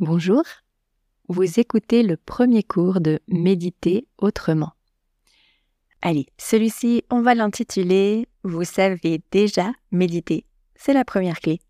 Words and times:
Bonjour, 0.00 0.44
vous 1.28 1.60
écoutez 1.60 2.02
le 2.02 2.16
premier 2.16 2.62
cours 2.62 3.02
de 3.02 3.20
Méditer 3.28 4.08
autrement. 4.16 4.72
Allez, 6.00 6.24
celui-ci, 6.38 7.04
on 7.10 7.20
va 7.20 7.34
l'intituler 7.34 8.26
Vous 8.42 8.64
savez 8.64 9.20
déjà 9.30 9.72
méditer. 9.90 10.46
C'est 10.74 10.94
la 10.94 11.04
première 11.04 11.38
clé. 11.40 11.60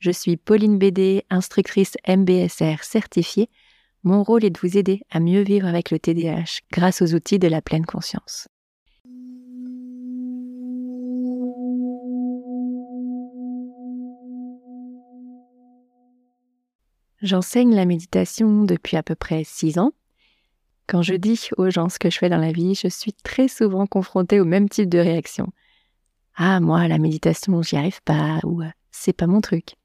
Je 0.00 0.10
suis 0.10 0.36
Pauline 0.36 0.76
Bédé, 0.76 1.22
instructrice 1.30 1.96
MBSR 2.08 2.82
certifiée. 2.82 3.48
Mon 4.02 4.24
rôle 4.24 4.44
est 4.44 4.50
de 4.50 4.58
vous 4.58 4.76
aider 4.76 5.02
à 5.08 5.20
mieux 5.20 5.42
vivre 5.42 5.68
avec 5.68 5.92
le 5.92 6.00
TDAH 6.00 6.62
grâce 6.72 7.00
aux 7.00 7.14
outils 7.14 7.38
de 7.38 7.46
la 7.46 7.62
pleine 7.62 7.86
conscience. 7.86 8.48
J'enseigne 17.22 17.74
la 17.74 17.86
méditation 17.86 18.64
depuis 18.64 18.96
à 18.96 19.02
peu 19.02 19.14
près 19.14 19.42
six 19.44 19.78
ans. 19.78 19.92
Quand 20.86 21.02
je 21.02 21.14
dis 21.14 21.48
aux 21.56 21.70
gens 21.70 21.88
ce 21.88 21.98
que 21.98 22.10
je 22.10 22.18
fais 22.18 22.28
dans 22.28 22.36
la 22.36 22.52
vie, 22.52 22.74
je 22.74 22.88
suis 22.88 23.12
très 23.12 23.48
souvent 23.48 23.86
confrontée 23.86 24.38
au 24.38 24.44
même 24.44 24.68
type 24.68 24.88
de 24.88 24.98
réaction. 24.98 25.48
Ah, 26.36 26.60
moi, 26.60 26.86
la 26.86 26.98
méditation, 26.98 27.62
j'y 27.62 27.76
arrive 27.76 28.02
pas, 28.02 28.40
ou 28.44 28.62
c'est 28.90 29.14
pas 29.14 29.26
mon 29.26 29.40
truc. 29.40 29.76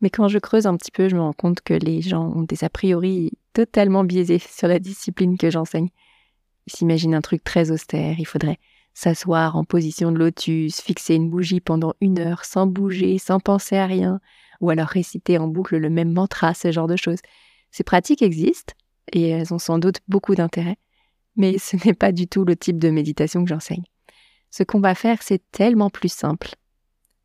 Mais 0.00 0.10
quand 0.10 0.28
je 0.28 0.38
creuse 0.38 0.66
un 0.66 0.76
petit 0.76 0.90
peu, 0.90 1.08
je 1.08 1.16
me 1.16 1.20
rends 1.20 1.32
compte 1.32 1.60
que 1.60 1.74
les 1.74 2.00
gens 2.00 2.32
ont 2.34 2.42
des 2.42 2.64
a 2.64 2.70
priori 2.70 3.32
totalement 3.52 4.04
biaisés 4.04 4.38
sur 4.38 4.68
la 4.68 4.78
discipline 4.78 5.36
que 5.36 5.50
j'enseigne. 5.50 5.90
Ils 6.66 6.72
s'imaginent 6.72 7.14
un 7.14 7.20
truc 7.20 7.42
très 7.42 7.70
austère, 7.70 8.18
il 8.18 8.26
faudrait 8.26 8.58
s'asseoir 8.94 9.56
en 9.56 9.64
position 9.64 10.12
de 10.12 10.18
lotus, 10.18 10.80
fixer 10.80 11.14
une 11.14 11.30
bougie 11.30 11.60
pendant 11.60 11.94
une 12.00 12.18
heure 12.18 12.44
sans 12.44 12.66
bouger, 12.66 13.18
sans 13.18 13.40
penser 13.40 13.76
à 13.76 13.86
rien, 13.86 14.20
ou 14.62 14.70
alors 14.70 14.88
réciter 14.88 15.36
en 15.36 15.48
boucle 15.48 15.76
le 15.76 15.90
même 15.90 16.12
mantra, 16.12 16.54
ce 16.54 16.72
genre 16.72 16.86
de 16.86 16.96
choses. 16.96 17.18
Ces 17.70 17.84
pratiques 17.84 18.22
existent 18.22 18.74
et 19.12 19.28
elles 19.28 19.52
ont 19.52 19.58
sans 19.58 19.78
doute 19.78 19.98
beaucoup 20.08 20.34
d'intérêt, 20.34 20.78
mais 21.36 21.58
ce 21.58 21.76
n'est 21.84 21.94
pas 21.94 22.12
du 22.12 22.28
tout 22.28 22.44
le 22.44 22.56
type 22.56 22.78
de 22.78 22.88
méditation 22.88 23.42
que 23.44 23.50
j'enseigne. 23.50 23.84
Ce 24.50 24.62
qu'on 24.62 24.80
va 24.80 24.94
faire, 24.94 25.22
c'est 25.22 25.42
tellement 25.50 25.90
plus 25.90 26.12
simple. 26.12 26.54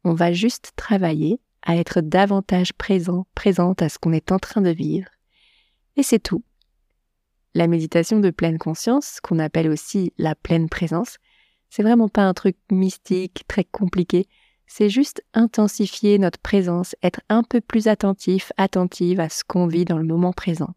On 0.04 0.14
va 0.14 0.34
juste 0.34 0.72
travailler 0.76 1.40
à 1.62 1.76
être 1.76 2.02
davantage 2.02 2.74
présent, 2.74 3.28
présente 3.36 3.82
à 3.82 3.90
ce 3.90 4.00
qu'on 4.00 4.14
est 4.14 4.32
en 4.32 4.40
train 4.40 4.62
de 4.62 4.70
vivre. 4.70 5.10
Et 5.96 6.04
c'est 6.04 6.20
tout. 6.20 6.44
La 7.54 7.68
méditation 7.68 8.20
de 8.20 8.30
pleine 8.30 8.58
conscience, 8.58 9.20
qu'on 9.22 9.40
appelle 9.40 9.70
aussi 9.70 10.14
la 10.18 10.36
pleine 10.36 10.70
présence, 10.70 11.18
c'est 11.70 11.84
vraiment 11.84 12.10
pas 12.10 12.24
un 12.24 12.34
truc 12.34 12.56
mystique, 12.72 13.44
très 13.48 13.64
compliqué 13.64 14.28
c'est 14.68 14.90
juste 14.90 15.24
intensifier 15.34 16.20
notre 16.20 16.40
présence, 16.40 16.96
être 17.02 17.22
un 17.30 17.44
peu 17.44 17.62
plus 17.62 17.88
attentif, 17.88 18.52
attentive 18.58 19.20
à 19.20 19.30
ce 19.30 19.44
qu'on 19.44 19.66
vit 19.66 19.86
dans 19.86 19.98
le 19.98 20.04
moment 20.04 20.34
présent. 20.34 20.76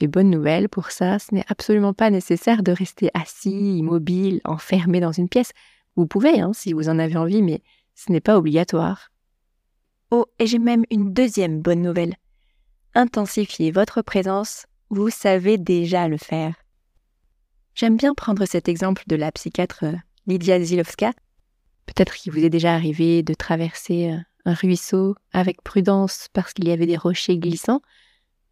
Et 0.00 0.06
bonne 0.06 0.30
nouvelle, 0.30 0.68
pour 0.68 0.90
ça, 0.90 1.18
ce 1.18 1.34
n'est 1.34 1.44
absolument 1.48 1.94
pas 1.94 2.10
nécessaire 2.10 2.62
de 2.62 2.70
rester 2.70 3.10
assis, 3.14 3.78
immobile, 3.78 4.40
enfermé 4.44 5.00
dans 5.00 5.10
une 5.10 5.28
pièce. 5.28 5.52
Vous 5.96 6.06
pouvez, 6.06 6.40
hein, 6.40 6.52
si 6.52 6.72
vous 6.72 6.88
en 6.88 6.98
avez 6.98 7.16
envie, 7.16 7.42
mais 7.42 7.62
ce 7.94 8.12
n'est 8.12 8.20
pas 8.20 8.38
obligatoire. 8.38 9.10
Oh, 10.10 10.26
et 10.38 10.46
j'ai 10.46 10.60
même 10.60 10.84
une 10.90 11.12
deuxième 11.12 11.60
bonne 11.60 11.82
nouvelle. 11.82 12.14
Intensifier 12.94 13.72
votre 13.72 14.02
présence, 14.02 14.66
vous 14.90 15.10
savez 15.10 15.58
déjà 15.58 16.08
le 16.08 16.16
faire. 16.16 16.54
J'aime 17.74 17.96
bien 17.96 18.14
prendre 18.14 18.44
cet 18.44 18.68
exemple 18.68 19.02
de 19.06 19.16
la 19.16 19.32
psychiatre 19.32 19.84
euh, 19.84 19.92
Lydia 20.26 20.60
Zilowska, 20.60 21.12
Peut-être 21.88 22.14
qu'il 22.14 22.32
vous 22.32 22.44
est 22.44 22.50
déjà 22.50 22.74
arrivé 22.74 23.22
de 23.22 23.32
traverser 23.32 24.12
euh, 24.12 24.18
un 24.44 24.52
ruisseau 24.52 25.16
avec 25.32 25.62
prudence 25.62 26.28
parce 26.34 26.52
qu'il 26.52 26.68
y 26.68 26.70
avait 26.70 26.86
des 26.86 26.98
rochers 26.98 27.38
glissants. 27.38 27.80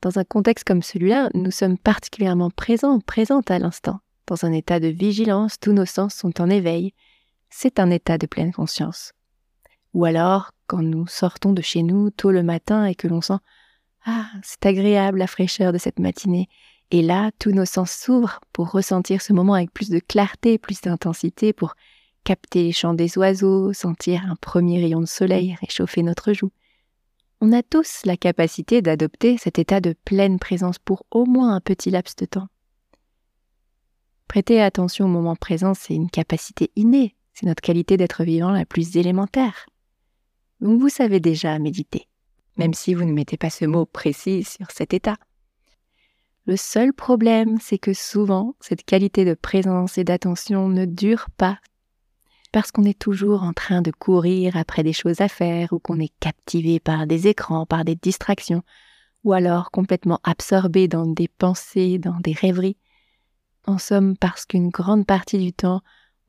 Dans 0.00 0.18
un 0.18 0.24
contexte 0.24 0.66
comme 0.66 0.82
celui-là, 0.82 1.28
nous 1.34 1.50
sommes 1.50 1.76
particulièrement 1.76 2.50
présents, 2.50 2.98
présentes 3.00 3.50
à 3.50 3.58
l'instant. 3.58 4.00
Dans 4.26 4.46
un 4.46 4.52
état 4.52 4.80
de 4.80 4.88
vigilance, 4.88 5.60
tous 5.60 5.72
nos 5.72 5.84
sens 5.84 6.14
sont 6.14 6.40
en 6.40 6.48
éveil. 6.48 6.94
C'est 7.50 7.78
un 7.78 7.90
état 7.90 8.16
de 8.16 8.26
pleine 8.26 8.52
conscience. 8.52 9.12
Ou 9.92 10.06
alors, 10.06 10.52
quand 10.66 10.82
nous 10.82 11.06
sortons 11.06 11.52
de 11.52 11.62
chez 11.62 11.82
nous 11.82 12.10
tôt 12.10 12.30
le 12.30 12.42
matin 12.42 12.86
et 12.86 12.94
que 12.94 13.06
l'on 13.06 13.20
sent 13.20 13.38
Ah, 14.06 14.28
c'est 14.42 14.64
agréable 14.64 15.18
la 15.18 15.26
fraîcheur 15.26 15.74
de 15.74 15.78
cette 15.78 15.98
matinée. 15.98 16.48
Et 16.90 17.02
là, 17.02 17.32
tous 17.38 17.52
nos 17.52 17.66
sens 17.66 17.92
s'ouvrent 17.92 18.40
pour 18.54 18.70
ressentir 18.70 19.20
ce 19.20 19.34
moment 19.34 19.54
avec 19.54 19.72
plus 19.72 19.90
de 19.90 19.98
clarté, 19.98 20.56
plus 20.56 20.80
d'intensité, 20.80 21.52
pour 21.52 21.74
capter 22.26 22.64
les 22.64 22.72
chants 22.72 22.92
des 22.92 23.16
oiseaux, 23.18 23.72
sentir 23.72 24.24
un 24.28 24.34
premier 24.34 24.80
rayon 24.80 25.00
de 25.00 25.06
soleil 25.06 25.56
réchauffer 25.60 26.02
notre 26.02 26.32
joue. 26.32 26.50
On 27.40 27.52
a 27.52 27.62
tous 27.62 28.00
la 28.04 28.16
capacité 28.16 28.82
d'adopter 28.82 29.38
cet 29.38 29.60
état 29.60 29.80
de 29.80 29.94
pleine 30.04 30.40
présence 30.40 30.80
pour 30.80 31.06
au 31.12 31.24
moins 31.24 31.54
un 31.54 31.60
petit 31.60 31.88
laps 31.90 32.16
de 32.16 32.26
temps. 32.26 32.48
Prêter 34.26 34.60
attention 34.60 35.04
au 35.04 35.08
moment 35.08 35.36
présent, 35.36 35.72
c'est 35.72 35.94
une 35.94 36.10
capacité 36.10 36.72
innée, 36.74 37.14
c'est 37.32 37.46
notre 37.46 37.62
qualité 37.62 37.96
d'être 37.96 38.24
vivant 38.24 38.50
la 38.50 38.66
plus 38.66 38.96
élémentaire. 38.96 39.66
Donc 40.60 40.80
vous 40.80 40.88
savez 40.88 41.20
déjà 41.20 41.56
méditer, 41.60 42.08
même 42.56 42.74
si 42.74 42.94
vous 42.94 43.04
ne 43.04 43.12
mettez 43.12 43.36
pas 43.36 43.50
ce 43.50 43.66
mot 43.66 43.86
précis 43.86 44.42
sur 44.42 44.72
cet 44.72 44.94
état. 44.94 45.16
Le 46.44 46.56
seul 46.56 46.92
problème, 46.92 47.58
c'est 47.60 47.78
que 47.78 47.92
souvent, 47.92 48.56
cette 48.58 48.84
qualité 48.84 49.24
de 49.24 49.34
présence 49.34 49.96
et 49.96 50.02
d'attention 50.02 50.68
ne 50.68 50.86
dure 50.86 51.28
pas 51.36 51.60
parce 52.56 52.72
qu'on 52.72 52.84
est 52.84 52.98
toujours 52.98 53.42
en 53.42 53.52
train 53.52 53.82
de 53.82 53.90
courir 53.90 54.56
après 54.56 54.82
des 54.82 54.94
choses 54.94 55.20
à 55.20 55.28
faire 55.28 55.74
ou 55.74 55.78
qu'on 55.78 56.00
est 56.00 56.14
captivé 56.20 56.80
par 56.80 57.06
des 57.06 57.28
écrans, 57.28 57.66
par 57.66 57.84
des 57.84 57.96
distractions, 57.96 58.62
ou 59.24 59.34
alors 59.34 59.70
complètement 59.70 60.20
absorbé 60.24 60.88
dans 60.88 61.04
des 61.04 61.28
pensées, 61.28 61.98
dans 61.98 62.18
des 62.18 62.32
rêveries. 62.32 62.78
En 63.66 63.76
somme, 63.76 64.16
parce 64.16 64.46
qu'une 64.46 64.70
grande 64.70 65.04
partie 65.04 65.36
du 65.36 65.52
temps, 65.52 65.82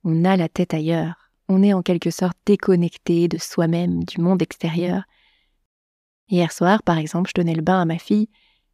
on 0.04 0.26
a 0.26 0.36
la 0.36 0.50
tête 0.50 0.74
ailleurs, 0.74 1.32
on 1.48 1.64
est 1.64 1.72
en 1.72 1.82
quelque 1.82 2.12
sorte 2.12 2.38
déconnecté 2.46 3.30
de 3.30 3.38
soi-même, 3.38 4.04
du 4.04 4.20
monde 4.20 4.42
extérieur. 4.42 5.04
Hier 6.28 6.52
soir, 6.52 6.84
par 6.84 6.98
exemple, 6.98 7.30
je 7.30 7.42
donnais 7.42 7.56
le 7.56 7.62
bain 7.62 7.80
à 7.80 7.86
ma 7.86 8.00
fille, 8.00 8.28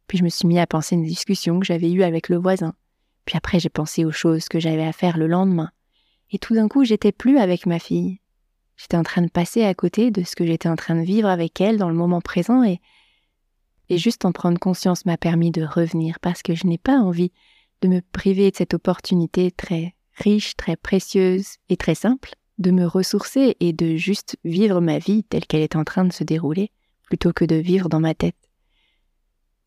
puis 0.08 0.18
je 0.18 0.24
me 0.24 0.28
suis 0.28 0.48
mis 0.48 0.58
à 0.58 0.66
penser 0.66 0.96
une 0.96 1.04
discussion 1.04 1.60
que 1.60 1.66
j'avais 1.66 1.92
eue 1.92 2.02
avec 2.02 2.30
le 2.30 2.36
voisin. 2.36 2.74
Puis 3.26 3.36
après, 3.36 3.60
j'ai 3.60 3.68
pensé 3.68 4.04
aux 4.04 4.10
choses 4.10 4.48
que 4.48 4.58
j'avais 4.58 4.84
à 4.84 4.92
faire 4.92 5.18
le 5.18 5.28
lendemain. 5.28 5.70
Et 6.34 6.38
tout 6.38 6.54
d'un 6.54 6.66
coup, 6.66 6.82
j'étais 6.82 7.12
plus 7.12 7.38
avec 7.38 7.64
ma 7.64 7.78
fille. 7.78 8.18
J'étais 8.76 8.96
en 8.96 9.04
train 9.04 9.22
de 9.22 9.30
passer 9.30 9.62
à 9.62 9.72
côté 9.72 10.10
de 10.10 10.24
ce 10.24 10.34
que 10.34 10.44
j'étais 10.44 10.68
en 10.68 10.74
train 10.74 10.96
de 10.96 11.06
vivre 11.06 11.28
avec 11.28 11.60
elle 11.60 11.78
dans 11.78 11.88
le 11.88 11.94
moment 11.94 12.20
présent 12.20 12.64
et, 12.64 12.80
juste 13.88 14.24
en 14.24 14.32
prendre 14.32 14.58
conscience 14.58 15.06
m'a 15.06 15.16
permis 15.16 15.52
de 15.52 15.62
revenir 15.62 16.18
parce 16.18 16.42
que 16.42 16.56
je 16.56 16.66
n'ai 16.66 16.76
pas 16.76 16.98
envie 16.98 17.30
de 17.82 17.88
me 17.88 18.00
priver 18.00 18.50
de 18.50 18.56
cette 18.56 18.74
opportunité 18.74 19.52
très 19.52 19.94
riche, 20.14 20.56
très 20.56 20.74
précieuse 20.74 21.58
et 21.68 21.76
très 21.76 21.94
simple 21.94 22.34
de 22.58 22.72
me 22.72 22.84
ressourcer 22.84 23.56
et 23.60 23.72
de 23.72 23.94
juste 23.94 24.36
vivre 24.42 24.80
ma 24.80 24.98
vie 24.98 25.22
telle 25.22 25.46
qu'elle 25.46 25.62
est 25.62 25.76
en 25.76 25.84
train 25.84 26.04
de 26.04 26.12
se 26.12 26.24
dérouler 26.24 26.72
plutôt 27.04 27.32
que 27.32 27.44
de 27.44 27.54
vivre 27.54 27.88
dans 27.88 28.00
ma 28.00 28.14
tête. 28.14 28.50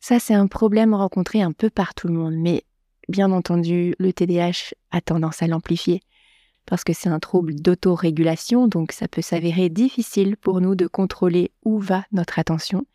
Ça, 0.01 0.19
c'est 0.19 0.33
un 0.33 0.47
problème 0.47 0.93
rencontré 0.93 1.41
un 1.41 1.53
peu 1.53 1.69
par 1.69 1.93
tout 1.93 2.09
le 2.09 2.13
monde, 2.13 2.35
mais 2.35 2.65
bien 3.07 3.31
entendu, 3.31 3.95
le 3.99 4.11
TDAH 4.11 4.73
a 4.91 4.99
tendance 4.99 5.41
à 5.41 5.47
l'amplifier 5.47 6.01
parce 6.67 6.83
que 6.83 6.93
c'est 6.93 7.09
un 7.09 7.19
trouble 7.19 7.55
d'autorégulation, 7.55 8.67
donc 8.67 8.91
ça 8.91 9.07
peut 9.07 9.21
s'avérer 9.21 9.69
difficile 9.69 10.37
pour 10.37 10.61
nous 10.61 10.75
de 10.75 10.85
contrôler 10.85 11.51
où 11.63 11.79
va 11.79 12.05
notre 12.11 12.37
attention, 12.37 12.85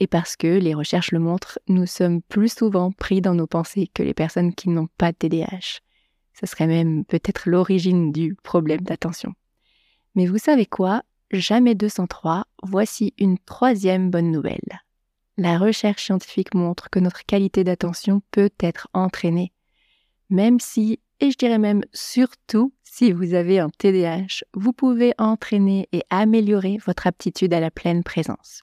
et 0.00 0.06
parce 0.06 0.36
que, 0.36 0.46
les 0.46 0.74
recherches 0.74 1.10
le 1.10 1.18
montrent, 1.18 1.58
nous 1.68 1.86
sommes 1.86 2.22
plus 2.22 2.56
souvent 2.56 2.92
pris 2.92 3.20
dans 3.20 3.34
nos 3.34 3.48
pensées 3.48 3.90
que 3.92 4.04
les 4.04 4.14
personnes 4.14 4.54
qui 4.54 4.68
n'ont 4.68 4.88
pas 4.96 5.10
de 5.10 5.16
TDAH. 5.16 5.80
Ce 6.40 6.46
serait 6.46 6.68
même 6.68 7.04
peut-être 7.04 7.48
l'origine 7.48 8.12
du 8.12 8.36
problème 8.44 8.82
d'attention. 8.82 9.34
Mais 10.14 10.26
vous 10.26 10.38
savez 10.38 10.66
quoi? 10.66 11.02
Jamais 11.32 11.74
203, 11.74 12.46
voici 12.62 13.12
une 13.18 13.38
troisième 13.38 14.10
bonne 14.10 14.30
nouvelle. 14.30 14.80
La 15.36 15.58
recherche 15.58 16.04
scientifique 16.04 16.54
montre 16.54 16.90
que 16.90 17.00
notre 17.00 17.26
qualité 17.26 17.64
d'attention 17.64 18.22
peut 18.30 18.50
être 18.60 18.88
entraînée, 18.92 19.52
même 20.30 20.60
si, 20.60 21.00
et 21.20 21.30
je 21.30 21.36
dirais 21.36 21.58
même 21.58 21.82
surtout, 21.92 22.72
si 22.84 23.12
vous 23.12 23.34
avez 23.34 23.58
un 23.58 23.70
TDAH, 23.70 24.44
vous 24.54 24.72
pouvez 24.72 25.12
entraîner 25.18 25.88
et 25.92 26.02
améliorer 26.10 26.78
votre 26.84 27.06
aptitude 27.06 27.52
à 27.52 27.60
la 27.60 27.70
pleine 27.70 28.02
présence. 28.02 28.62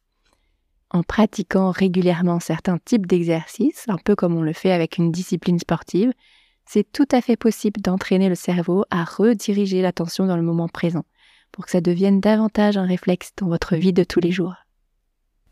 En 0.89 1.03
pratiquant 1.03 1.71
régulièrement 1.71 2.39
certains 2.39 2.77
types 2.77 3.07
d'exercices, 3.07 3.85
un 3.87 3.97
peu 3.97 4.15
comme 4.15 4.35
on 4.35 4.41
le 4.41 4.53
fait 4.53 4.71
avec 4.71 4.97
une 4.97 5.11
discipline 5.11 5.59
sportive, 5.59 6.13
c'est 6.65 6.89
tout 6.91 7.07
à 7.11 7.21
fait 7.21 7.37
possible 7.37 7.81
d'entraîner 7.81 8.29
le 8.29 8.35
cerveau 8.35 8.85
à 8.89 9.03
rediriger 9.03 9.81
l'attention 9.81 10.25
dans 10.25 10.37
le 10.37 10.41
moment 10.41 10.67
présent, 10.67 11.05
pour 11.51 11.65
que 11.65 11.71
ça 11.71 11.81
devienne 11.81 12.21
davantage 12.21 12.77
un 12.77 12.85
réflexe 12.85 13.31
dans 13.37 13.47
votre 13.47 13.75
vie 13.75 13.93
de 13.93 14.03
tous 14.03 14.19
les 14.19 14.31
jours. 14.31 14.55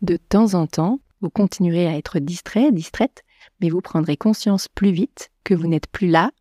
De 0.01 0.17
temps 0.17 0.53
en 0.53 0.67
temps, 0.67 0.99
vous 1.21 1.29
continuerez 1.29 1.87
à 1.87 1.97
être 1.97 2.19
distrait, 2.19 2.71
distraite, 2.71 3.23
mais 3.61 3.69
vous 3.69 3.81
prendrez 3.81 4.17
conscience 4.17 4.67
plus 4.67 4.91
vite 4.91 5.29
que 5.43 5.53
vous 5.53 5.67
n'êtes 5.67 5.87
plus 5.87 6.07
là 6.07 6.31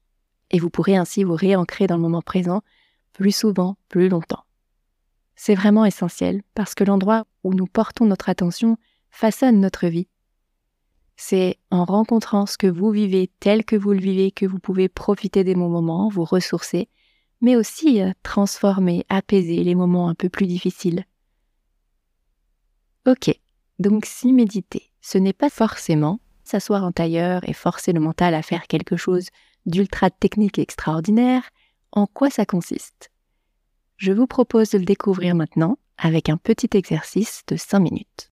et 0.53 0.59
vous 0.59 0.71
pourrez 0.71 0.97
ainsi 0.97 1.25
vous 1.25 1.35
réancrer 1.35 1.87
dans 1.87 1.97
le 1.97 2.03
moment 2.03 2.23
présent 2.23 2.63
plus 3.13 3.33
souvent, 3.33 3.77
plus 3.89 4.09
longtemps. 4.09 4.45
C'est 5.35 5.55
vraiment 5.55 5.85
essentiel 5.85 6.43
parce 6.55 6.75
que 6.75 6.85
l'endroit 6.85 7.25
où 7.43 7.55
nous 7.55 7.67
portons 7.67 8.07
notre 8.07 8.29
attention 8.29 8.77
façonne 9.11 9.61
notre 9.61 9.89
vie. 9.89 10.09
C'est 11.17 11.59
en 11.71 11.85
rencontrant 11.85 12.47
ce 12.47 12.57
que 12.57 12.67
vous 12.67 12.91
vivez 12.91 13.31
tel 13.41 13.65
que 13.65 13.77
vous 13.77 13.93
le 13.93 14.01
vivez 14.01 14.31
que 14.31 14.47
vous 14.47 14.59
pouvez 14.59 14.89
profiter 14.89 15.45
des 15.45 15.55
bons 15.55 15.69
moments, 15.69 16.09
vous 16.09 16.25
ressourcer, 16.25 16.89
mais 17.41 17.57
aussi 17.57 18.01
euh, 18.03 18.13
transformer, 18.23 19.05
apaiser 19.09 19.63
les 19.63 19.75
moments 19.75 20.09
un 20.09 20.15
peu 20.15 20.29
plus 20.29 20.47
difficiles. 20.47 21.05
Ok, 23.07 23.39
donc 23.79 24.07
si 24.07 24.33
méditer, 24.33 24.93
ce 25.01 25.19
n'est 25.19 25.33
pas 25.33 25.51
forcément 25.51 26.21
s'asseoir 26.45 26.85
en 26.85 26.93
tailleur 26.93 27.49
et 27.49 27.53
forcer 27.53 27.93
le 27.93 28.01
mental 28.01 28.35
à 28.35 28.43
faire 28.43 28.67
quelque 28.67 28.97
chose 28.97 29.29
d'ultra 29.67 30.11
technique 30.11 30.59
extraordinaire, 30.59 31.51
en 31.93 32.07
quoi 32.07 32.31
ça 32.31 32.47
consiste? 32.47 33.11
Je 33.97 34.13
vous 34.13 34.27
propose 34.27 34.71
de 34.71 34.79
le 34.79 34.85
découvrir 34.85 35.35
maintenant 35.35 35.79
avec 35.97 36.29
un 36.29 36.37
petit 36.37 36.71
exercice 36.73 37.43
de 37.47 37.57
5 37.57 37.79
minutes. 37.79 38.33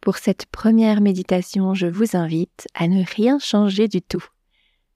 Pour 0.00 0.16
cette 0.16 0.46
première 0.46 1.02
méditation, 1.02 1.74
je 1.74 1.86
vous 1.86 2.16
invite 2.16 2.66
à 2.72 2.88
ne 2.88 3.04
rien 3.04 3.38
changer 3.38 3.86
du 3.86 4.00
tout. 4.00 4.24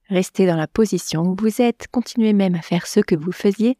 Restez 0.09 0.47
dans 0.47 0.55
la 0.55 0.67
position 0.67 1.21
où 1.21 1.35
vous 1.39 1.61
êtes, 1.61 1.87
continuez 1.91 2.33
même 2.33 2.55
à 2.55 2.61
faire 2.61 2.87
ce 2.87 2.99
que 2.99 3.15
vous 3.15 3.31
faisiez, 3.31 3.77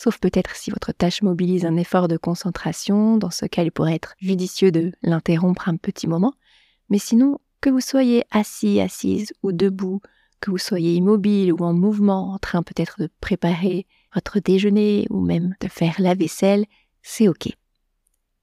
sauf 0.00 0.18
peut-être 0.18 0.56
si 0.56 0.70
votre 0.70 0.92
tâche 0.92 1.20
mobilise 1.20 1.66
un 1.66 1.76
effort 1.76 2.08
de 2.08 2.16
concentration, 2.16 3.18
dans 3.18 3.30
ce 3.30 3.44
cas 3.44 3.64
il 3.64 3.70
pourrait 3.70 3.96
être 3.96 4.14
judicieux 4.18 4.72
de 4.72 4.92
l'interrompre 5.02 5.68
un 5.68 5.76
petit 5.76 6.06
moment, 6.06 6.32
mais 6.88 6.98
sinon, 6.98 7.38
que 7.60 7.68
vous 7.68 7.82
soyez 7.82 8.24
assis, 8.30 8.80
assise 8.80 9.34
ou 9.42 9.52
debout, 9.52 10.00
que 10.40 10.50
vous 10.50 10.56
soyez 10.56 10.94
immobile 10.94 11.52
ou 11.52 11.58
en 11.58 11.74
mouvement, 11.74 12.32
en 12.32 12.38
train 12.38 12.62
peut-être 12.62 12.98
de 12.98 13.10
préparer 13.20 13.86
votre 14.14 14.40
déjeuner 14.40 15.06
ou 15.10 15.20
même 15.20 15.54
de 15.60 15.68
faire 15.68 15.96
la 15.98 16.14
vaisselle, 16.14 16.64
c'est 17.02 17.28
ok. 17.28 17.48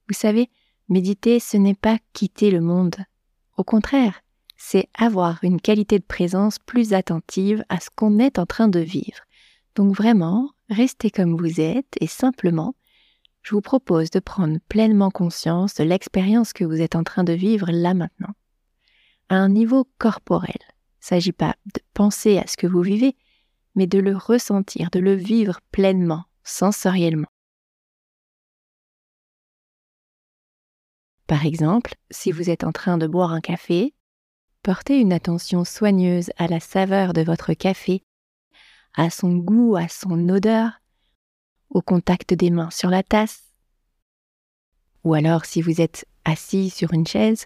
Vous 0.08 0.14
savez, 0.14 0.52
Méditer, 0.90 1.40
ce 1.40 1.58
n'est 1.58 1.74
pas 1.74 1.98
quitter 2.14 2.52
le 2.52 2.62
monde. 2.62 2.98
Au 3.58 3.64
contraire, 3.64 4.22
c'est 4.58 4.90
avoir 4.94 5.40
une 5.44 5.60
qualité 5.60 5.98
de 5.98 6.06
présence 6.06 6.60
plus 6.60 6.94
attentive 6.94 7.66
à 7.68 7.80
ce 7.80 7.90
qu'on 7.96 8.20
est 8.20 8.38
en 8.38 8.46
train 8.46 8.68
de 8.68 8.80
vivre. 8.80 9.22
Donc 9.74 9.96
vraiment, 9.96 10.52
restez 10.70 11.12
comme 11.12 11.36
vous 11.38 11.60
êtes 11.60 11.96
et 12.02 12.08
simplement, 12.08 12.76
je 13.42 13.56
vous 13.56 13.62
propose 13.62 14.10
de 14.10 14.20
prendre 14.20 14.60
pleinement 14.68 15.10
conscience 15.10 15.76
de 15.76 15.84
l'expérience 15.84 16.54
que 16.54 16.66
vous 16.66 16.82
êtes 16.82 16.96
en 16.96 17.04
train 17.04 17.24
de 17.24 17.34
vivre 17.34 17.72
là 17.72 17.94
maintenant. 17.94 18.34
À 19.30 19.36
un 19.36 19.50
niveau 19.50 19.88
corporel. 19.98 20.58
Il 20.60 21.16
ne 21.16 21.20
s'agit 21.20 21.32
pas 21.32 21.56
de 21.74 21.82
penser 21.94 22.38
à 22.38 22.48
ce 22.48 22.58
que 22.58 22.68
vous 22.68 22.82
vivez, 22.82 23.16
mais 23.76 23.88
de 23.88 24.00
le 24.00 24.18
ressentir, 24.18 24.90
de 24.92 25.00
le 25.00 25.14
vivre 25.14 25.62
pleinement, 25.72 26.26
sensoriellement. 26.44 27.28
Par 31.28 31.46
exemple, 31.46 31.96
si 32.10 32.32
vous 32.32 32.50
êtes 32.50 32.64
en 32.64 32.72
train 32.72 32.98
de 32.98 33.06
boire 33.06 33.32
un 33.32 33.42
café, 33.42 33.94
portez 34.64 35.00
une 35.00 35.14
attention 35.14 35.66
soigneuse 35.66 36.32
à 36.38 36.48
la 36.48 36.60
saveur 36.60 37.14
de 37.14 37.22
votre 37.22 37.54
café, 37.54 38.04
à 38.98 39.12
son 39.12 39.38
goût, 39.38 39.76
à 39.76 39.88
son 39.88 40.28
odeur, 40.28 40.82
au 41.70 41.82
contact 41.82 42.34
des 42.34 42.50
mains 42.50 42.72
sur 42.72 42.90
la 42.90 43.04
tasse. 43.04 43.54
Ou 45.04 45.14
alors 45.14 45.46
si 45.46 45.62
vous 45.62 45.80
êtes 45.80 46.06
assis 46.26 46.72
sur 46.72 46.92
une 46.94 47.08
chaise, 47.08 47.46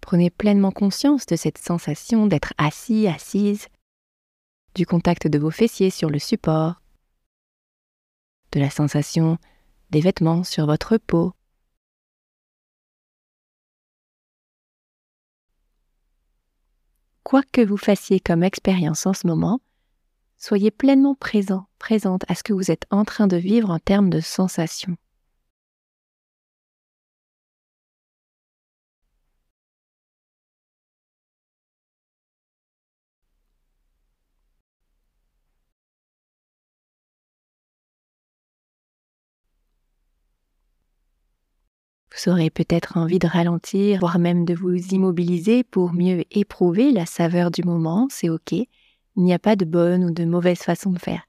prenez 0.00 0.28
pleinement 0.28 0.72
conscience 0.72 1.24
de 1.26 1.36
cette 1.36 1.58
sensation 1.58 2.26
d'être 2.26 2.52
assis, 2.58 3.06
assise, 3.06 3.68
du 4.74 4.84
contact 4.84 5.28
de 5.28 5.38
vos 5.38 5.52
fessiers 5.52 5.90
sur 5.90 6.10
le 6.10 6.18
support, 6.18 6.82
de 8.52 8.60
la 8.60 8.68
sensation 8.68 9.38
des 9.90 10.00
vêtements 10.00 10.44
sur 10.44 10.66
votre 10.66 10.98
peau, 10.98 11.32
quoi 17.22 17.42
que 17.52 17.64
vous 17.64 17.76
fassiez 17.76 18.20
comme 18.20 18.42
expérience 18.42 19.06
en 19.06 19.12
ce 19.12 19.26
moment, 19.26 19.60
soyez 20.36 20.70
pleinement 20.70 21.14
présent, 21.14 21.66
présente 21.78 22.22
à 22.28 22.34
ce 22.34 22.42
que 22.42 22.52
vous 22.52 22.70
êtes 22.70 22.86
en 22.90 23.04
train 23.04 23.26
de 23.26 23.36
vivre 23.36 23.70
en 23.70 23.78
termes 23.78 24.10
de 24.10 24.20
sensations. 24.20 24.96
Vous 42.16 42.32
aurez 42.32 42.48
peut-être 42.50 42.96
envie 42.96 43.18
de 43.18 43.26
ralentir, 43.26 44.00
voire 44.00 44.18
même 44.18 44.46
de 44.46 44.54
vous 44.54 44.74
immobiliser 44.74 45.64
pour 45.64 45.92
mieux 45.92 46.24
éprouver 46.30 46.90
la 46.90 47.04
saveur 47.04 47.50
du 47.50 47.62
moment, 47.62 48.08
c'est 48.10 48.30
ok. 48.30 48.54
Il 49.16 49.24
n'y 49.24 49.32
a 49.32 49.38
pas 49.38 49.56
de 49.56 49.64
bonne 49.64 50.04
ou 50.04 50.10
de 50.10 50.24
mauvaise 50.24 50.58
façon 50.58 50.90
de 50.90 50.98
faire. 50.98 51.26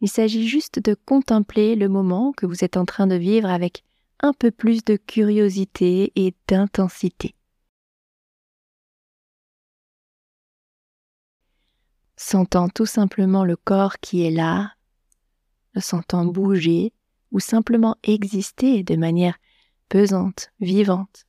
Il 0.00 0.08
s'agit 0.08 0.46
juste 0.46 0.78
de 0.78 0.94
contempler 0.94 1.74
le 1.76 1.88
moment 1.88 2.32
que 2.32 2.46
vous 2.46 2.64
êtes 2.64 2.76
en 2.76 2.84
train 2.84 3.06
de 3.06 3.16
vivre 3.16 3.48
avec 3.48 3.84
un 4.20 4.32
peu 4.32 4.50
plus 4.50 4.84
de 4.84 4.96
curiosité 4.96 6.12
et 6.14 6.34
d'intensité. 6.48 7.34
Sentant 12.16 12.68
tout 12.68 12.86
simplement 12.86 13.44
le 13.44 13.56
corps 13.56 13.98
qui 13.98 14.24
est 14.24 14.30
là, 14.30 14.72
le 15.72 15.80
sentant 15.80 16.24
bouger 16.24 16.92
ou 17.32 17.40
simplement 17.40 17.96
exister 18.04 18.84
de 18.84 18.94
manière 18.94 19.36
pesante, 19.88 20.52
vivante. 20.60 21.26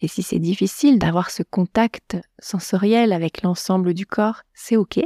Et 0.00 0.08
si 0.08 0.22
c'est 0.22 0.38
difficile 0.38 0.98
d'avoir 0.98 1.30
ce 1.30 1.42
contact 1.42 2.16
sensoriel 2.38 3.12
avec 3.12 3.42
l'ensemble 3.42 3.92
du 3.92 4.06
corps, 4.06 4.42
c'est 4.54 4.76
OK. 4.76 4.98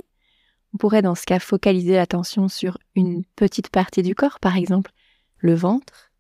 On 0.72 0.76
pourrait 0.78 1.02
dans 1.02 1.14
ce 1.14 1.24
cas 1.24 1.40
focaliser 1.40 1.94
l'attention 1.94 2.48
sur 2.48 2.78
une 2.94 3.24
petite 3.36 3.70
partie 3.70 4.02
du 4.02 4.14
corps, 4.14 4.38
par 4.40 4.56
exemple 4.56 4.92
le 5.38 5.54
ventre, 5.54 6.12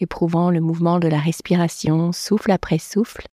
éprouvant 0.00 0.50
le 0.50 0.60
mouvement 0.60 0.98
de 0.98 1.08
la 1.08 1.18
respiration 1.18 2.12
souffle 2.12 2.50
après 2.50 2.78
souffle. 2.78 3.26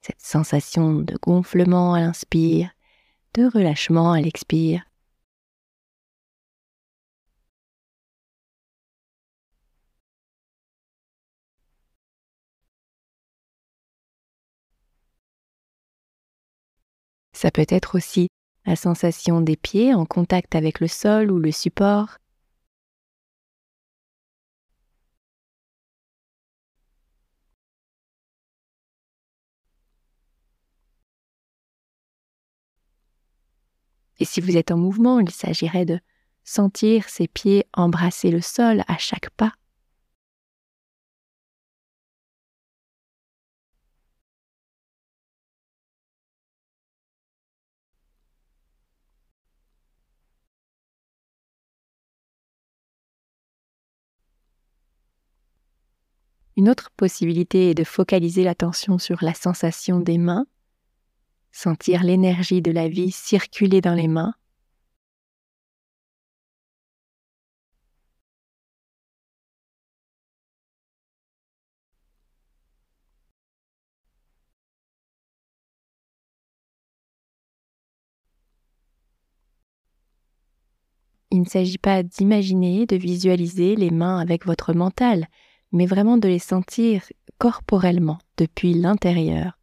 Cette 0.00 0.20
sensation 0.20 0.94
de 0.94 1.16
gonflement 1.20 1.94
à 1.94 2.00
l'inspire, 2.00 2.70
de 3.34 3.44
relâchement 3.46 4.12
à 4.12 4.20
l'expire. 4.20 4.82
Ça 17.40 17.50
peut 17.50 17.64
être 17.70 17.96
aussi 17.96 18.28
la 18.66 18.76
sensation 18.76 19.40
des 19.40 19.56
pieds 19.56 19.94
en 19.94 20.04
contact 20.04 20.54
avec 20.54 20.78
le 20.78 20.88
sol 20.88 21.30
ou 21.30 21.38
le 21.38 21.50
support. 21.50 22.18
Et 34.18 34.26
si 34.26 34.42
vous 34.42 34.58
êtes 34.58 34.70
en 34.70 34.76
mouvement, 34.76 35.18
il 35.18 35.30
s'agirait 35.30 35.86
de 35.86 35.98
sentir 36.44 37.08
ses 37.08 37.26
pieds 37.26 37.64
embrasser 37.72 38.30
le 38.30 38.42
sol 38.42 38.84
à 38.86 38.98
chaque 38.98 39.30
pas. 39.30 39.54
Une 56.56 56.68
autre 56.68 56.90
possibilité 56.96 57.70
est 57.70 57.74
de 57.74 57.84
focaliser 57.84 58.44
l'attention 58.44 58.98
sur 58.98 59.22
la 59.22 59.34
sensation 59.34 60.00
des 60.00 60.18
mains, 60.18 60.46
sentir 61.52 62.02
l'énergie 62.02 62.62
de 62.62 62.70
la 62.70 62.88
vie 62.88 63.10
circuler 63.10 63.80
dans 63.80 63.94
les 63.94 64.08
mains. 64.08 64.34
Il 81.32 81.40
ne 81.40 81.44
s'agit 81.44 81.78
pas 81.78 82.02
d'imaginer, 82.02 82.86
de 82.86 82.96
visualiser 82.96 83.76
les 83.76 83.90
mains 83.92 84.18
avec 84.18 84.46
votre 84.46 84.72
mental, 84.74 85.28
mais 85.72 85.86
vraiment 85.86 86.18
de 86.18 86.28
les 86.28 86.38
sentir 86.38 87.02
corporellement 87.38 88.18
depuis 88.36 88.74
l'intérieur. 88.74 89.58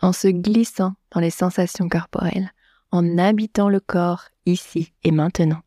En 0.00 0.12
se 0.12 0.28
glissant 0.28 0.94
dans 1.10 1.20
les 1.20 1.30
sensations 1.30 1.88
corporelles, 1.88 2.50
en 2.90 3.18
habitant 3.18 3.68
le 3.68 3.80
corps 3.80 4.28
ici 4.44 4.92
et 5.02 5.10
maintenant. 5.10 5.62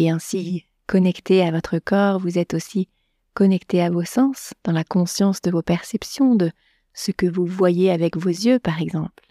Et 0.00 0.10
ainsi, 0.10 0.64
connecté 0.86 1.42
à 1.42 1.50
votre 1.50 1.80
corps, 1.80 2.20
vous 2.20 2.38
êtes 2.38 2.54
aussi 2.54 2.88
connecté 3.34 3.82
à 3.82 3.90
vos 3.90 4.04
sens, 4.04 4.54
dans 4.62 4.70
la 4.70 4.84
conscience 4.84 5.42
de 5.42 5.50
vos 5.50 5.60
perceptions, 5.60 6.36
de 6.36 6.52
ce 6.94 7.10
que 7.10 7.26
vous 7.26 7.44
voyez 7.44 7.90
avec 7.90 8.16
vos 8.16 8.28
yeux, 8.28 8.60
par 8.60 8.80
exemple. 8.80 9.24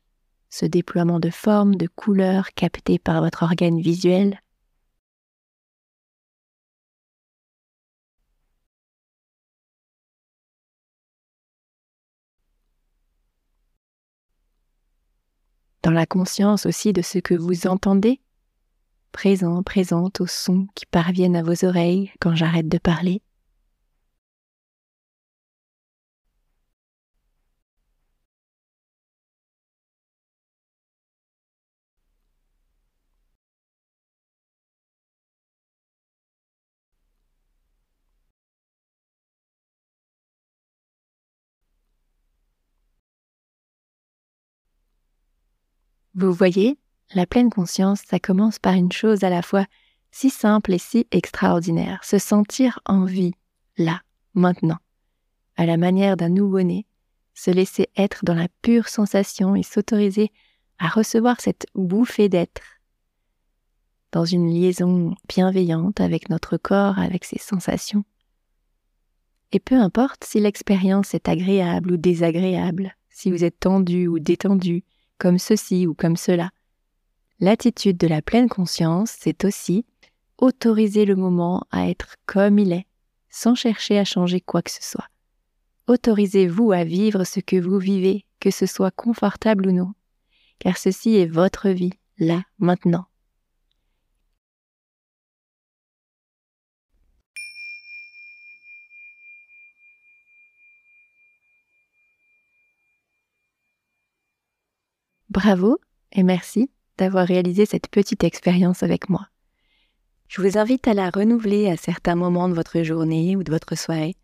Ce 0.49 0.65
déploiement 0.65 1.21
de 1.21 1.29
formes, 1.29 1.75
de 1.75 1.87
couleurs 1.87 2.49
captées 2.53 2.99
par 2.99 3.21
votre 3.21 3.43
organe 3.43 3.79
visuel. 3.79 4.41
Dans 15.81 15.91
la 15.91 16.05
conscience 16.05 16.65
aussi 16.65 16.91
de 16.91 17.01
ce 17.01 17.19
que 17.19 17.35
vous 17.35 17.67
entendez, 17.67 18.19
présent, 19.11 19.63
présente 19.63 20.21
aux 20.21 20.27
sons 20.27 20.67
qui 20.75 20.85
parviennent 20.85 21.35
à 21.35 21.43
vos 21.43 21.65
oreilles 21.65 22.11
quand 22.19 22.35
j'arrête 22.35 22.69
de 22.69 22.77
parler. 22.77 23.21
Vous 46.17 46.33
voyez, 46.33 46.79
la 47.13 47.25
pleine 47.25 47.49
conscience, 47.49 48.01
ça 48.07 48.19
commence 48.19 48.59
par 48.59 48.73
une 48.73 48.91
chose 48.91 49.23
à 49.23 49.29
la 49.29 49.41
fois 49.41 49.65
si 50.11 50.29
simple 50.29 50.73
et 50.73 50.79
si 50.79 51.05
extraordinaire, 51.11 52.03
se 52.03 52.17
sentir 52.17 52.79
en 52.85 53.05
vie, 53.05 53.33
là, 53.77 54.01
maintenant, 54.33 54.79
à 55.55 55.65
la 55.65 55.77
manière 55.77 56.17
d'un 56.17 56.29
nouveau-né, 56.29 56.85
se 57.33 57.51
laisser 57.51 57.87
être 57.95 58.25
dans 58.25 58.33
la 58.33 58.47
pure 58.61 58.87
sensation 58.87 59.55
et 59.55 59.63
s'autoriser 59.63 60.31
à 60.79 60.87
recevoir 60.87 61.39
cette 61.39 61.67
bouffée 61.75 62.29
d'être, 62.29 62.63
dans 64.11 64.25
une 64.25 64.49
liaison 64.49 65.13
bienveillante 65.27 66.01
avec 66.01 66.29
notre 66.29 66.57
corps, 66.57 66.97
avec 66.97 67.25
ses 67.25 67.39
sensations. 67.39 68.03
Et 69.51 69.59
peu 69.59 69.75
importe 69.75 70.23
si 70.23 70.39
l'expérience 70.39 71.13
est 71.13 71.29
agréable 71.29 71.91
ou 71.91 71.97
désagréable, 71.97 72.95
si 73.09 73.31
vous 73.31 73.43
êtes 73.43 73.59
tendu 73.59 74.07
ou 74.07 74.19
détendu, 74.19 74.83
comme 75.17 75.37
ceci 75.37 75.87
ou 75.87 75.93
comme 75.93 76.17
cela, 76.17 76.51
L'attitude 77.39 77.97
de 77.97 78.07
la 78.07 78.23
pleine 78.23 78.49
conscience, 78.49 79.15
c'est 79.19 79.45
aussi 79.45 79.85
autoriser 80.39 81.05
le 81.05 81.15
moment 81.15 81.67
à 81.69 81.87
être 81.87 82.15
comme 82.25 82.57
il 82.57 82.71
est, 82.73 82.87
sans 83.29 83.53
chercher 83.53 83.99
à 83.99 84.05
changer 84.05 84.41
quoi 84.41 84.63
que 84.63 84.71
ce 84.71 84.81
soit. 84.81 85.07
Autorisez-vous 85.85 86.71
à 86.71 86.83
vivre 86.83 87.23
ce 87.25 87.39
que 87.39 87.55
vous 87.55 87.77
vivez, 87.77 88.25
que 88.39 88.49
ce 88.49 88.65
soit 88.65 88.89
confortable 88.89 89.67
ou 89.67 89.71
non, 89.71 89.93
car 90.57 90.77
ceci 90.77 91.15
est 91.15 91.27
votre 91.27 91.69
vie, 91.69 91.93
là, 92.17 92.41
maintenant. 92.57 93.05
Bravo 105.29 105.77
et 106.13 106.23
merci 106.23 106.67
d'avoir 106.97 107.27
réalisé 107.27 107.65
cette 107.65 107.87
petite 107.87 108.23
expérience 108.23 108.83
avec 108.83 109.09
moi. 109.09 109.27
Je 110.27 110.41
vous 110.41 110.57
invite 110.57 110.87
à 110.87 110.93
la 110.93 111.09
renouveler 111.09 111.69
à 111.69 111.77
certains 111.77 112.15
moments 112.15 112.49
de 112.49 112.53
votre 112.53 112.81
journée 112.83 113.35
ou 113.35 113.43
de 113.43 113.51
votre 113.51 113.77
soirée. 113.77 114.15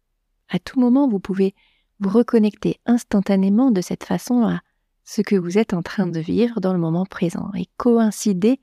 À 0.49 0.59
tout 0.59 0.79
moment, 0.79 1.07
vous 1.07 1.19
pouvez 1.19 1.55
vous 1.99 2.09
reconnecter 2.09 2.79
instantanément 2.85 3.71
de 3.71 3.81
cette 3.81 4.03
façon 4.03 4.45
à 4.45 4.61
ce 5.05 5.21
que 5.21 5.35
vous 5.35 5.57
êtes 5.57 5.73
en 5.73 5.81
train 5.81 6.07
de 6.07 6.19
vivre 6.19 6.59
dans 6.59 6.73
le 6.73 6.79
moment 6.79 7.05
présent 7.05 7.49
et 7.57 7.67
coïncider 7.77 8.59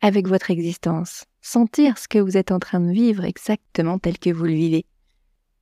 avec 0.00 0.28
votre 0.28 0.50
existence, 0.50 1.24
sentir 1.40 1.98
ce 1.98 2.08
que 2.08 2.18
vous 2.18 2.36
êtes 2.36 2.52
en 2.52 2.58
train 2.58 2.80
de 2.80 2.92
vivre 2.92 3.24
exactement 3.24 3.98
tel 3.98 4.18
que 4.18 4.30
vous 4.30 4.44
le 4.44 4.52
vivez 4.52 4.86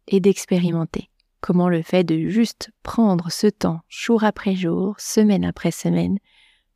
et 0.09 0.21
d'expérimenter 0.21 1.09
comment 1.43 1.69
le 1.69 1.83
fait 1.83 2.05
de 2.05 2.29
juste 2.29 2.71
prendre 2.83 3.31
ce 3.31 3.49
temps 3.49 3.81
jour 3.89 4.25
après 4.25 4.55
jour, 4.55 4.95
semaine 4.99 5.45
après 5.45 5.73
semaine, 5.73 6.19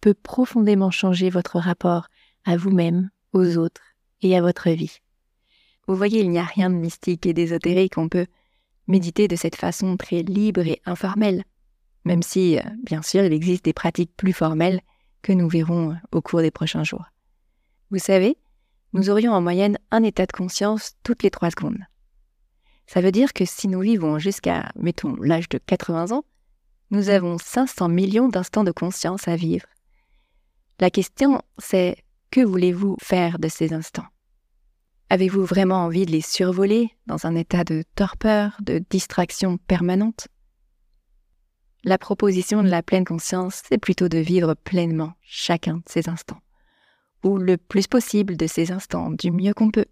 peut 0.00 0.14
profondément 0.14 0.90
changer 0.90 1.30
votre 1.30 1.58
rapport 1.58 2.08
à 2.44 2.56
vous-même, 2.56 3.10
aux 3.32 3.58
autres 3.58 3.82
et 4.22 4.36
à 4.36 4.40
votre 4.40 4.70
vie. 4.70 4.98
Vous 5.86 5.94
voyez, 5.94 6.20
il 6.20 6.30
n'y 6.30 6.38
a 6.38 6.44
rien 6.44 6.70
de 6.70 6.74
mystique 6.74 7.26
et 7.26 7.32
d'ésotérique, 7.32 7.98
on 7.98 8.08
peut 8.08 8.26
méditer 8.88 9.28
de 9.28 9.36
cette 9.36 9.56
façon 9.56 9.96
très 9.96 10.22
libre 10.22 10.66
et 10.66 10.80
informelle, 10.86 11.44
même 12.04 12.22
si, 12.22 12.58
euh, 12.58 12.62
bien 12.84 13.02
sûr, 13.02 13.24
il 13.24 13.32
existe 13.32 13.64
des 13.64 13.72
pratiques 13.72 14.12
plus 14.16 14.32
formelles 14.32 14.80
que 15.22 15.32
nous 15.32 15.48
verrons 15.48 15.90
euh, 15.90 15.94
au 16.12 16.22
cours 16.22 16.40
des 16.40 16.50
prochains 16.50 16.84
jours. 16.84 17.04
Vous 17.90 17.98
savez, 17.98 18.36
nous 18.92 19.10
aurions 19.10 19.32
en 19.32 19.40
moyenne 19.40 19.78
un 19.90 20.02
état 20.02 20.26
de 20.26 20.32
conscience 20.32 20.94
toutes 21.02 21.22
les 21.22 21.30
trois 21.30 21.50
secondes. 21.50 21.78
Ça 22.86 23.00
veut 23.00 23.12
dire 23.12 23.32
que 23.32 23.44
si 23.44 23.66
nous 23.66 23.80
vivons 23.80 24.18
jusqu'à, 24.18 24.70
mettons, 24.76 25.16
l'âge 25.16 25.48
de 25.48 25.58
80 25.58 26.12
ans, 26.12 26.24
nous 26.90 27.08
avons 27.08 27.38
500 27.38 27.88
millions 27.88 28.28
d'instants 28.28 28.62
de 28.62 28.70
conscience 28.70 29.26
à 29.26 29.34
vivre 29.34 29.66
la 30.78 30.90
question, 30.90 31.42
c'est 31.58 31.96
que 32.30 32.40
voulez-vous 32.40 32.96
faire 33.00 33.38
de 33.38 33.48
ces 33.48 33.72
instants? 33.72 34.06
Avez-vous 35.08 35.44
vraiment 35.44 35.84
envie 35.84 36.04
de 36.04 36.10
les 36.10 36.20
survoler 36.20 36.90
dans 37.06 37.26
un 37.26 37.34
état 37.36 37.64
de 37.64 37.84
torpeur, 37.94 38.56
de 38.60 38.84
distraction 38.90 39.56
permanente? 39.56 40.28
La 41.84 41.98
proposition 41.98 42.62
de 42.62 42.68
la 42.68 42.82
pleine 42.82 43.04
conscience, 43.04 43.62
c'est 43.68 43.78
plutôt 43.78 44.08
de 44.08 44.18
vivre 44.18 44.54
pleinement 44.54 45.12
chacun 45.22 45.76
de 45.76 45.82
ces 45.88 46.08
instants, 46.08 46.40
ou 47.22 47.38
le 47.38 47.56
plus 47.56 47.86
possible 47.86 48.36
de 48.36 48.48
ces 48.48 48.72
instants 48.72 49.10
du 49.10 49.30
mieux 49.30 49.54
qu'on 49.54 49.70
peut, 49.70 49.86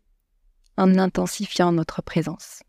en 0.76 0.99
intensifiant 0.99 1.71
notre 1.71 2.03
présence. 2.03 2.62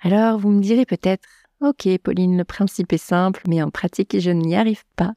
Alors 0.00 0.38
vous 0.38 0.50
me 0.50 0.62
direz 0.62 0.86
peut-être, 0.86 1.28
ok 1.60 1.86
Pauline, 1.98 2.38
le 2.38 2.44
principe 2.44 2.92
est 2.94 2.98
simple, 2.98 3.42
mais 3.46 3.62
en 3.62 3.70
pratique 3.70 4.18
je 4.18 4.30
n'y 4.30 4.56
arrive 4.56 4.84
pas. 4.96 5.12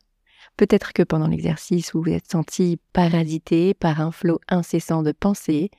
Peut-être 0.57 0.93
que 0.93 1.03
pendant 1.03 1.27
l'exercice, 1.27 1.93
vous 1.93 2.01
vous 2.03 2.11
êtes 2.11 2.31
senti 2.31 2.79
parasité 2.93 3.73
par 3.73 3.99
un 3.99 4.11
flot 4.11 4.39
incessant 4.47 5.03
de 5.03 5.11
pensées, 5.11 5.69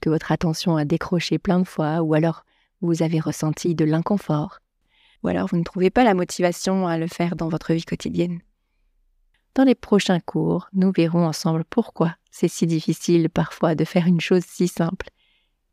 que 0.00 0.10
votre 0.10 0.32
attention 0.32 0.76
a 0.76 0.84
décroché 0.84 1.38
plein 1.38 1.60
de 1.60 1.66
fois, 1.66 2.02
ou 2.02 2.14
alors 2.14 2.44
vous 2.80 3.02
avez 3.02 3.20
ressenti 3.20 3.74
de 3.74 3.84
l'inconfort, 3.84 4.58
ou 5.22 5.28
alors 5.28 5.48
vous 5.48 5.56
ne 5.56 5.64
trouvez 5.64 5.90
pas 5.90 6.04
la 6.04 6.14
motivation 6.14 6.86
à 6.86 6.98
le 6.98 7.06
faire 7.06 7.36
dans 7.36 7.48
votre 7.48 7.72
vie 7.72 7.84
quotidienne. 7.84 8.40
Dans 9.54 9.64
les 9.64 9.74
prochains 9.74 10.20
cours, 10.20 10.68
nous 10.74 10.92
verrons 10.92 11.24
ensemble 11.26 11.64
pourquoi 11.64 12.16
c'est 12.30 12.48
si 12.48 12.66
difficile 12.66 13.30
parfois 13.30 13.74
de 13.74 13.84
faire 13.84 14.06
une 14.06 14.20
chose 14.20 14.44
si 14.46 14.68
simple. 14.68 15.08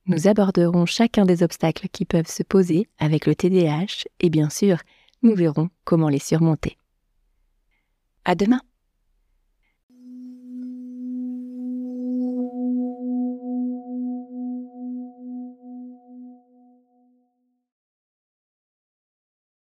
Nous 0.06 0.28
aborderons 0.28 0.86
chacun 0.86 1.26
des 1.26 1.44
obstacles 1.44 1.90
qui 1.90 2.06
peuvent 2.06 2.30
se 2.30 2.44
poser 2.44 2.88
avec 3.00 3.26
le 3.26 3.36
TDAH 3.36 4.06
et 4.22 4.30
bien 4.30 4.50
sûr, 4.50 4.78
nous 5.22 5.36
verrons 5.36 5.70
comment 5.84 6.08
les 6.08 6.20
surmonter. 6.20 6.78
À 8.26 8.36
demain! 8.36 8.62